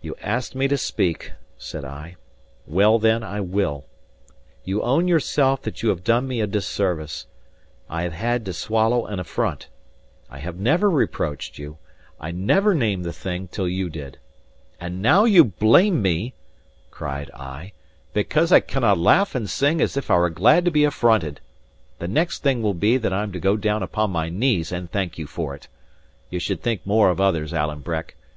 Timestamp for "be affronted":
20.72-21.40